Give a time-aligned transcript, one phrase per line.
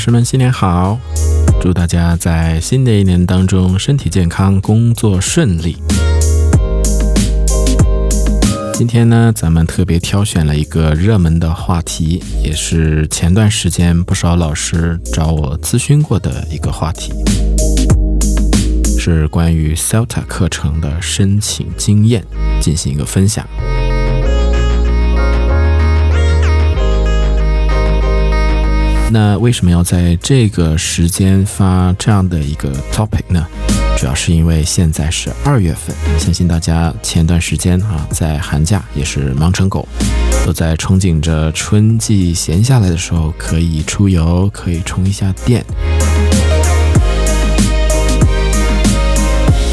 [0.00, 0.98] 老师们，新年好！
[1.60, 5.76] 祝大家在新的一年当中身体健康，工作顺利。
[8.72, 17.12] 今天呢，咱们特别挑选了一个热门的话题，也是前段时间不少老师找我咨询过的一个话题，
[18.98, 22.24] 是关于 CELTA 课程的申请经验
[22.58, 23.46] 进行一个分享。
[29.12, 33.44] 那为什么要在这个时间发这样的一个 topic 呢？
[33.98, 39.86] 主要是因为现在是二月份，相信大家前段时间啊，在寒假也是忙成狗，
[40.46, 45.64] 都在憧憬着春季闲下来的时候可以出游，可以充一下电。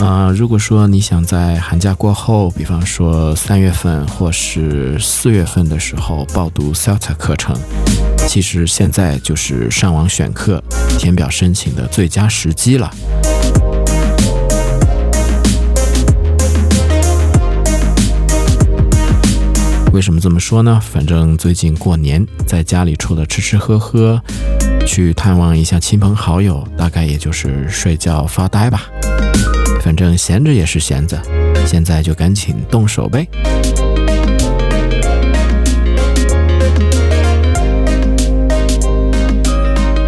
[0.00, 7.54] 啊，如果说你想在寒假过后，比方说三月份或是四月份的时候报读 CELTA 课程，
[8.26, 10.62] 其实现在就是上网选课、
[10.98, 12.90] 填表申请的最佳时机了。
[19.92, 20.80] 为什么这么说呢？
[20.80, 24.22] 反正最近过年，在家里除了吃吃喝喝，
[24.86, 28.88] 去探望一下亲朋好友，大概也就是睡觉发呆吧。
[29.82, 31.20] 反正闲着也是闲着，
[31.66, 33.26] 现在就赶紧动手呗。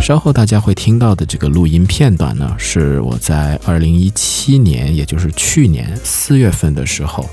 [0.00, 7.28] 稍后大家会听到的这个录音片段呢，是我在二零一七年，也就是去年四月份的时候。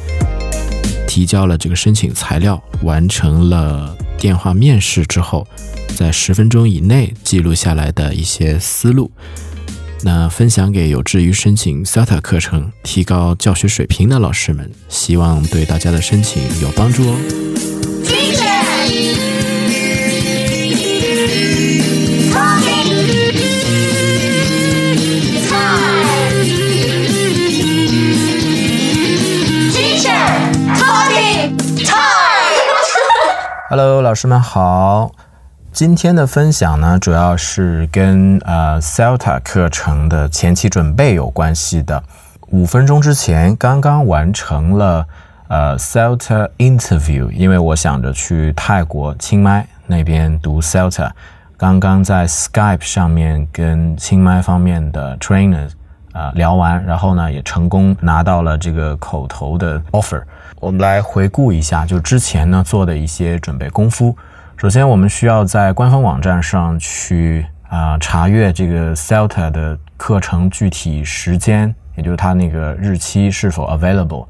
[1.07, 5.45] 提交了这个申请材料，完成了电话面试之后，
[5.95, 9.11] 在十分钟以内记录下来的一些思路，
[10.05, 17.15] 那分享给有志于申请 SATA 课程、提高教学水平的老师们，希望对大家的申请有帮助哦。
[33.69, 35.15] Hello，老师们好。
[35.73, 42.03] 今天的分享呢，主要是跟呃 CELTA 课程的前期准备有关系的。
[42.51, 45.07] 五分钟之前，刚刚完成了
[45.47, 51.09] 呃 CELTA interview，因为我想着去泰国清迈那边读 CELTA，
[51.57, 55.67] 刚刚在 Skype 上面跟清迈方面的 trainer
[56.11, 60.21] 啊聊完，然后呢也成功拿到了这个口头的 offer。
[60.59, 64.15] 我们来回顾一下，就之前呢做的一些准备功夫。
[64.55, 74.25] 首先，我们需要在官方网站上去啊查阅这个 CELTA 的课程具体时间，也就是它那个日期是否 available。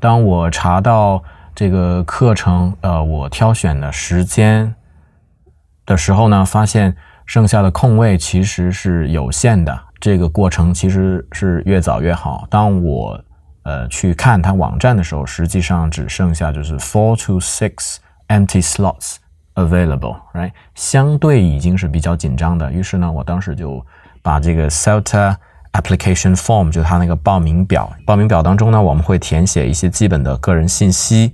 [0.00, 1.22] 当我查到
[1.54, 4.74] 这个课程，呃，我挑选的时间
[5.84, 6.96] 的时候呢，发现
[7.26, 9.78] 剩下的空位其实是有限的。
[10.00, 12.46] 这个过程其实是越早越好。
[12.48, 13.22] 当我
[13.64, 17.96] 呃，去看它网站的时候，实际上只剩下就是 four to six
[18.28, 19.16] empty slots
[19.54, 20.52] available，right？
[20.74, 22.70] 相对已经是比较紧张的。
[22.72, 23.84] 于是呢，我当时就
[24.22, 25.34] 把这个 CELTA
[25.72, 31.32] application form，就它那个报名表，报名表当中呢，我们会填写一些基本的个人信息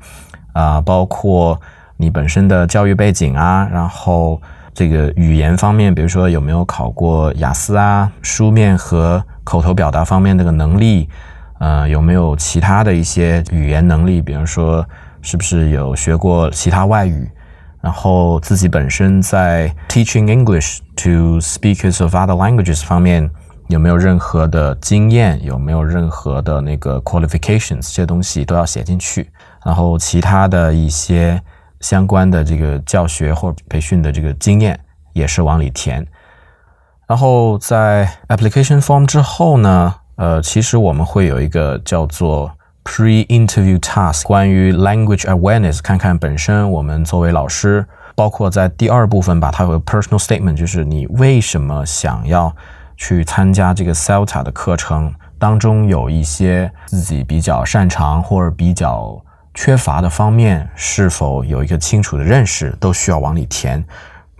[0.52, 1.60] 啊，包括
[1.96, 4.40] 你本身的教育背景啊，然后
[4.72, 11.08] 这个语言方面，比如说有没有考过雅思啊，书面和口头表达方面这个能力。
[11.58, 14.22] 呃，有没有其他的一些语言能力？
[14.22, 14.82] 比如说，
[15.20, 17.30] 是不是有学过其他外语？
[17.80, 23.30] 然后自己本身在 teaching English to speakers of other languages 方面
[23.68, 25.42] 有没有任何的经验？
[25.42, 27.82] 有没有任何的那个 qualifications？
[27.82, 29.30] 这些东西都要写进去。
[29.64, 31.40] 然后其他的一些
[31.80, 34.78] 相关的这个教学或培训的这个经验
[35.12, 36.06] 也是往里填。
[37.06, 39.94] 然后在 application form 之后呢？
[40.16, 42.52] 呃，其实我们会有一个叫做
[42.84, 52.54] pre-interview task，关于 language awareness，看看本身我们作为老师，包括在第二部分吧，它有 personal statement，就是你为什么想要
[52.96, 59.22] 去参加这个 CELTA 的课程，当中有一些自己比较擅长或者比较
[59.54, 63.84] 缺乏的方面，是否有一个清楚的认识，都需要往里填。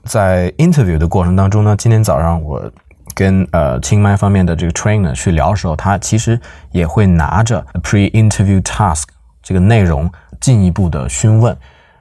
[0.05, 2.71] 在 interview 的过程当中呢，今天早上我。
[3.15, 6.41] 跟呃清迈方面的这个 trainer 去聊的时候，他其实
[6.71, 9.05] 也会拿着 pre-interview task
[9.43, 10.11] 这个内容
[10.41, 11.57] 进一步的询问。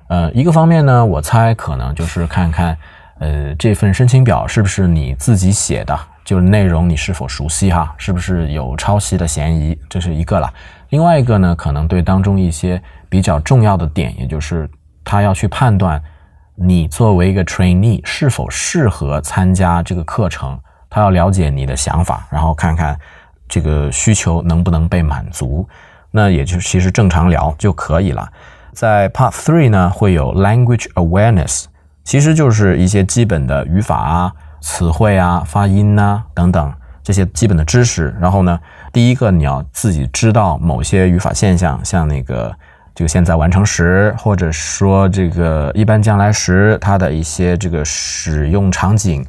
[0.07, 2.77] 呃，一个方面呢，我猜可能就是看看
[3.19, 10.51] 呃这份申请表是不是你自己写的，就是内容你是否熟悉哈，是不是有抄袭的嫌疑，这是一个了。
[10.89, 14.67] 另外一个呢，可能对当中一些比较重要的点，也就是
[15.03, 16.01] 他要去判断
[16.55, 20.59] 你作为一个 trainee 是否适合参加这个课程，
[20.89, 22.97] 他要了解你的想法，然后看看
[23.47, 25.67] 这个需求能不能被满足。
[26.11, 28.27] 那也就其实正常聊就可以了。
[28.73, 31.65] 在 Part Three 呢，会有 Language Awareness，
[32.03, 38.15] 其实就是一些基本的语法啊、词汇啊、发音呐等等这些基本的知识。
[38.19, 38.59] 然后呢，
[38.91, 42.51] 第一个你要自己知道某些语法现象，像那个
[42.95, 49.23] 这个现在完成时，或者说这个一般将来时，它的一些这个使用场景，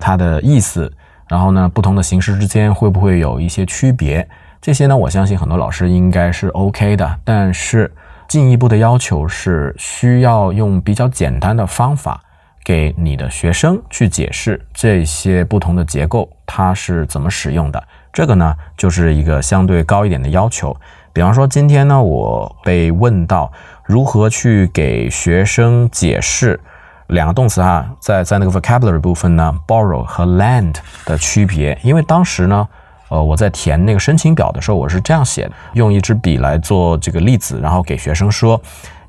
[0.00, 0.92] 它的意思。
[1.28, 4.28] 然后呢，不同的形式之间会不会有一些区别？
[4.60, 7.92] 这些呢，我相信很多老师应该是 OK 的，但是
[8.28, 12.20] 进一步的要求是需要用比较简单的方法
[12.64, 17.82] 给你的学生去解释这些不同的结构它是怎么使用的。
[18.12, 20.74] 这个呢，就是一个相对高一点的要求。
[21.12, 23.52] 比方说，今天呢，我被问到
[23.84, 26.58] 如何去给学生解释
[27.08, 30.74] 两个动词啊，在在那个 vocabulary 部分呢，borrow 和 lend
[31.04, 32.68] 的区别，因为当时呢。
[33.10, 38.60] 呃，我在填那个申请表的时候，我是这样写的，用一支笔来做这个例子，然后给学生说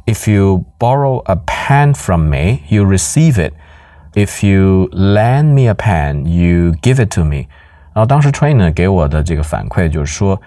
[0.06, 3.54] ：If you borrow a pen from me, you receive it.
[4.14, 7.48] If you lend me a pen, you give it to me.
[7.94, 10.40] 然后当时 trainer 给我的这个反馈就是说，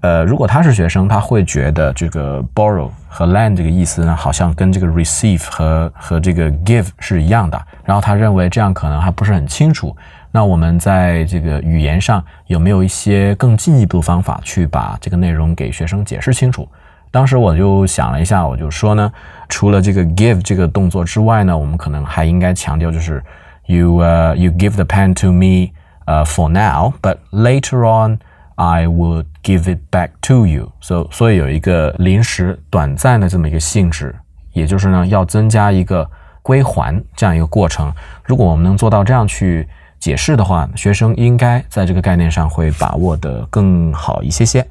[0.00, 9.94] 呃，如果他是学生，他会觉得这个 borrow 和 lend 这个意思呢，好像跟这个 receive 和和这个 give 是一样的，然后他认为这样可能还不是很清楚。
[10.32, 16.68] 那我们在这个语言上有没有一些更进一步的方法去把这个内容给学生解释清楚？
[17.10, 19.12] 当时我就想了一下，我就说呢，
[19.48, 23.22] 除了这个 give 这个动作之外呢，我们可能还应该强调就是
[23.66, 25.72] you 呃 you give the pen to me
[26.06, 28.18] 呃 for now，but later on
[28.54, 30.70] I would give it back to you。
[30.80, 34.14] 所所以有一个临时短暂的这么一个性质，
[34.52, 36.08] 也就是呢要增加一个
[36.42, 37.92] 归还这样一个过程。
[38.24, 39.68] 如果我们能做到这样去。
[40.00, 44.66] 解释的话，学生应该在这个概念上会把握的更好一些些。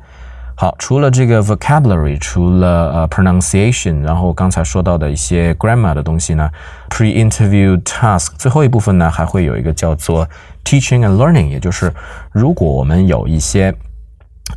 [0.55, 6.49] 好，除了这个 vocabulary，除了呃 pronunciation，然后刚才说到的一些 grammar 的东西呢
[6.89, 10.27] ，pre-interview task 最后一部分呢，还会有一个叫做
[10.65, 11.93] teaching and learning，也就是
[12.31, 13.71] 如果我们有一些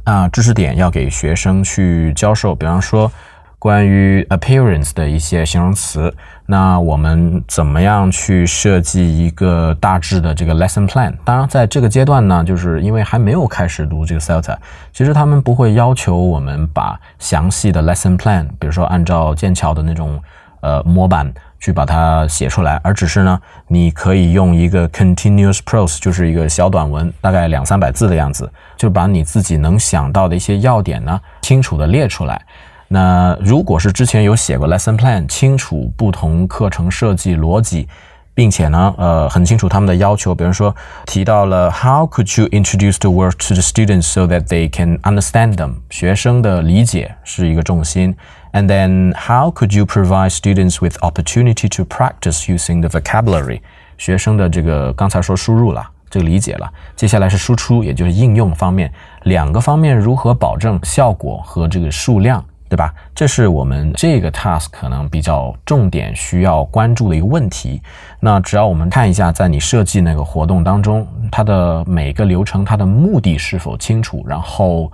[0.04, 3.10] 啊知识点要给学生去教授，比方说。
[3.58, 6.12] 关于 appearance 的一些形容词，
[6.46, 11.14] 那我们怎么样去设计一个大致的这个 lesson plan？
[11.24, 14.56] 当然，在这个阶段呢，就是因为还没有开始读这个 CELTA，
[14.92, 20.20] 其实他们不会要求我们把详细的 lesson plan，比如说按照剑桥的那种
[20.60, 32.42] 呃模板去把它写出来，而只是呢，你可以用一个 continuous prose，就是一个小短文，大概两三百字的样子，就把你自己能想到的一些要点呢，清楚的列出来。
[32.88, 37.86] 那如果是之前有写过 lesson plan，清楚不同课程设计逻辑，
[38.34, 40.74] 并且呢，呃，很清楚他们的要求，比如说
[41.06, 48.16] 提到了 how could you introduce the work to the students so that they can understand them，学生的理解是一个重心
[48.52, 53.60] ，and then how could you provide students with opportunity to practice using the vocabulary，
[53.98, 62.44] 学生的这个刚才说输入了，这个理解了，接下来是输出，也就是应用方面，两个方面如何保证效果和这个数量。
[62.72, 62.90] 对吧？
[63.14, 67.82] 这是我们这个 task 可能比较重点需要关注的一个问题。
[68.18, 74.90] 那只要我们看一下，在你设计那个活动当中，它的每个流程，它的目的是否清楚，然后，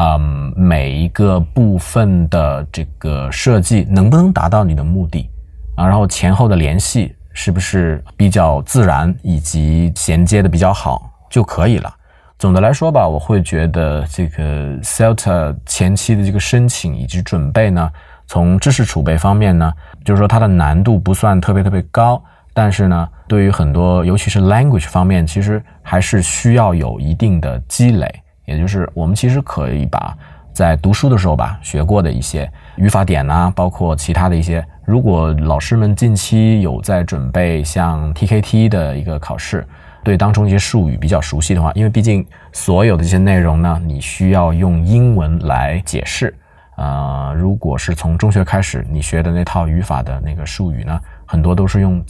[0.00, 5.28] 嗯，每一个部分的这个设计能不能达到你的目的
[5.74, 5.84] 啊？
[5.84, 11.92] 然后前后的联系是不是比较自然，以及衔接的比较好就可以了。
[12.38, 17.90] 总的来说吧，我会觉得这个 CELTA 前期的这个申请以及准备呢，
[18.28, 19.72] 从知识储备方面呢，
[20.04, 22.22] 就是说它的难度不算特别特别高，
[22.54, 28.08] 但是呢，对于很多尤其是 language 方面，其实还是需要有一定的积累。
[28.48, 30.16] 也就是我们其实可以把
[30.52, 39.64] 在读书的时候吧学过的一些语法点呐，包括其他的一些，如果老师们近期有在准备像 TKT 的一个考试。
[40.04, 46.34] 对当中一些术语比较熟悉的话，因为毕竟所有的这些内容呢，你需要用英文来解释。
[46.76, 52.02] 呃，如果是从中学开始你学的那套语法的那个术语呢，很多都是用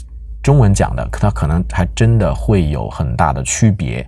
[0.43, 4.07] 中文讲的，它可能还真的会有很大的区别。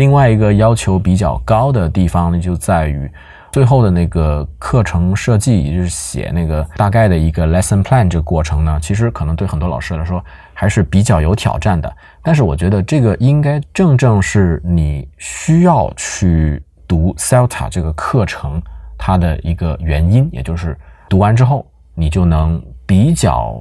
[0.00, 3.08] 另外一个要求比较高的地方呢，就在于。
[3.52, 11.92] 最后的那个课程设计，也就是写那个大概的一个 lesson plan 这个过程呢，其实可能对很多老师来说还是比较有挑战的。
[12.22, 18.62] 但是我觉得这个应该正正是你需要去读 CELTA 这个课程
[18.96, 20.78] 它的一个原因，也就是
[21.08, 23.60] 读完之后你就能比较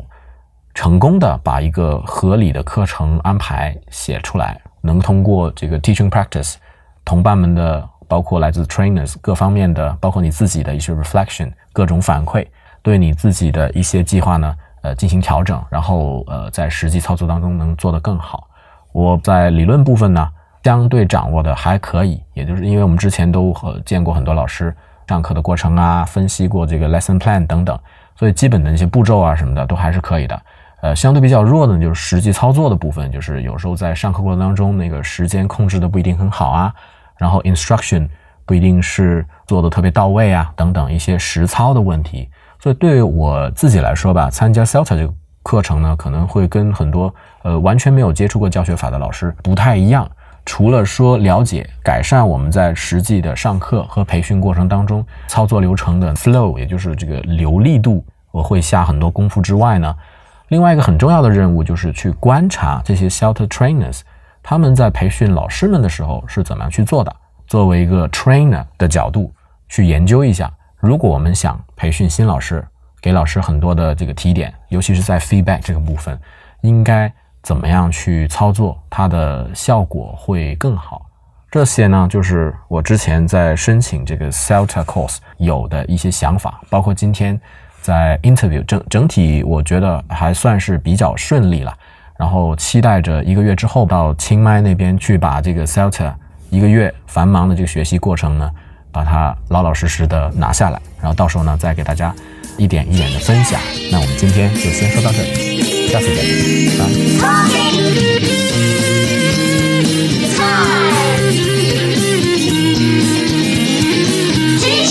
[0.76, 6.56] 成功的把一个合理的课程安排写出来，能通过这个 teaching practice，
[7.04, 12.46] 同伴们的包括来自 trainers 各方面的，包括你自己的一些 reflection，各种反馈，
[12.82, 18.48] 对你自己的一些计划呢，呃，进行调整，然后呃，在实际操作当中能做得更好。
[18.92, 20.28] 我在理论部分呢，
[20.64, 24.76] 相对掌握的还可以，也就是因为我们之前都和见过很多老师
[25.08, 27.78] 上课的过程啊，分析过这个 lesson plan 等等，
[28.16, 30.42] 所以基本的那些步骤啊什么的都还是可以的。
[30.82, 36.74] 呃，相对比较弱的就是实际操作的部分，就是有时候在上课过程当中，那个时间控制的不一定很好啊，
[37.18, 38.08] 然后 instruction
[38.46, 42.30] 不一定是做的特别到位啊，等等一些实操的问题。
[42.60, 50.10] 所以对于我自己来说吧，参加 Celta 这个课程呢，可能会跟很多呃完全没有接触过教学法的老师不太一样。
[50.46, 59.94] 除了说了解改善我们在实际的上课和培训过程当中操作流程的 flow，也就是这个流利度，我会下很多功夫之外呢。
[60.50, 64.02] 另外一个很重要的任务就是去观察这些 shelter trainers，
[64.42, 67.16] 他们在培训老师们的时候是怎么样去做的。
[67.48, 69.32] 作为一个 trainer 的角度
[69.68, 72.68] 去研究一下，如果我们想培训新老师，
[73.00, 76.20] 给老师很多的这个提点，尤其是在 feedback 这个部分，
[76.62, 77.12] 应该
[77.44, 81.06] 怎么样去操作，它的效果会更好。
[81.52, 87.40] 这些呢，就是我之前在申请这个 shelter course 有的一些想法，包括今天。
[87.82, 91.74] 在 interview 整整体我觉得还算是比较顺利了。
[92.18, 96.14] 然后期待着一个月之后到清迈那边去把这个 CELTA
[96.50, 98.52] 一个月繁忙的这个学习过程呢，
[98.92, 102.14] 把它老老实实的拿下来，然后到时候呢再给大家
[102.58, 103.60] 一点一点的分享。
[103.92, 106.24] 那我们今天就先说到这里，下次见，
[107.22, 107.30] 拜。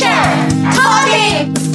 [0.01, 1.68] Yeah.